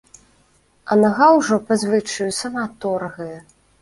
[0.95, 3.33] А нага ўжо па звычаю сама торгае.